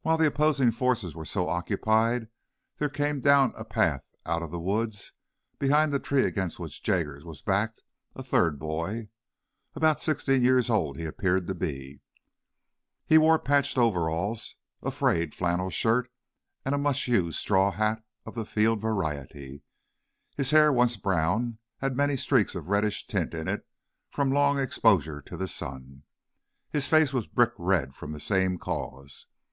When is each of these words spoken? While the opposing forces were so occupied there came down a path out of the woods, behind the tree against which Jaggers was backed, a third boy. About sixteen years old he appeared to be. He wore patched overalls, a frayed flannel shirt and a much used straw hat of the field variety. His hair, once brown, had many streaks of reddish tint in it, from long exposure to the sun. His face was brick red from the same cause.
While 0.00 0.18
the 0.18 0.26
opposing 0.26 0.72
forces 0.72 1.14
were 1.14 1.24
so 1.24 1.48
occupied 1.48 2.26
there 2.78 2.88
came 2.88 3.20
down 3.20 3.52
a 3.56 3.64
path 3.64 4.02
out 4.26 4.42
of 4.42 4.50
the 4.50 4.58
woods, 4.58 5.12
behind 5.60 5.92
the 5.92 6.00
tree 6.00 6.24
against 6.24 6.58
which 6.58 6.82
Jaggers 6.82 7.24
was 7.24 7.42
backed, 7.42 7.80
a 8.16 8.24
third 8.24 8.58
boy. 8.58 9.10
About 9.76 10.00
sixteen 10.00 10.42
years 10.42 10.68
old 10.68 10.96
he 10.96 11.04
appeared 11.04 11.46
to 11.46 11.54
be. 11.54 12.00
He 13.06 13.18
wore 13.18 13.38
patched 13.38 13.78
overalls, 13.78 14.56
a 14.82 14.90
frayed 14.90 15.32
flannel 15.32 15.70
shirt 15.70 16.10
and 16.64 16.74
a 16.74 16.76
much 16.78 17.06
used 17.06 17.38
straw 17.38 17.70
hat 17.70 18.02
of 18.26 18.34
the 18.34 18.44
field 18.44 18.80
variety. 18.80 19.62
His 20.36 20.50
hair, 20.50 20.72
once 20.72 20.96
brown, 20.96 21.58
had 21.78 21.96
many 21.96 22.16
streaks 22.16 22.56
of 22.56 22.66
reddish 22.66 23.06
tint 23.06 23.32
in 23.32 23.46
it, 23.46 23.64
from 24.10 24.32
long 24.32 24.58
exposure 24.58 25.20
to 25.22 25.36
the 25.36 25.46
sun. 25.46 26.02
His 26.72 26.88
face 26.88 27.12
was 27.14 27.28
brick 27.28 27.52
red 27.56 27.94
from 27.94 28.10
the 28.10 28.18
same 28.18 28.58
cause. 28.58 29.26